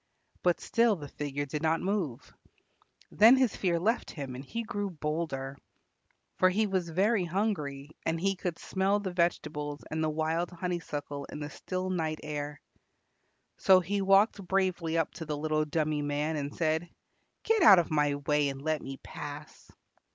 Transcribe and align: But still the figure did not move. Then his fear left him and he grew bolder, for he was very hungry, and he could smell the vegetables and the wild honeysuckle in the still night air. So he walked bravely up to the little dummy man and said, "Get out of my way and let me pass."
But 0.41 0.59
still 0.59 0.95
the 0.95 1.07
figure 1.07 1.45
did 1.45 1.61
not 1.61 1.79
move. 1.79 2.33
Then 3.11 3.35
his 3.37 3.55
fear 3.55 3.77
left 3.79 4.09
him 4.09 4.33
and 4.33 4.43
he 4.43 4.63
grew 4.63 4.89
bolder, 4.89 5.55
for 6.39 6.49
he 6.49 6.65
was 6.65 6.89
very 6.89 7.23
hungry, 7.25 7.91
and 8.03 8.19
he 8.19 8.35
could 8.35 8.57
smell 8.57 8.99
the 8.99 9.13
vegetables 9.13 9.83
and 9.91 10.03
the 10.03 10.09
wild 10.09 10.49
honeysuckle 10.49 11.25
in 11.25 11.39
the 11.39 11.51
still 11.51 11.91
night 11.91 12.19
air. 12.23 12.59
So 13.59 13.79
he 13.79 14.01
walked 14.01 14.43
bravely 14.47 14.97
up 14.97 15.13
to 15.13 15.25
the 15.27 15.37
little 15.37 15.65
dummy 15.65 16.01
man 16.01 16.35
and 16.35 16.51
said, 16.51 16.89
"Get 17.43 17.61
out 17.61 17.77
of 17.77 17.91
my 17.91 18.15
way 18.15 18.49
and 18.49 18.59
let 18.59 18.81
me 18.81 18.97
pass." 19.03 19.69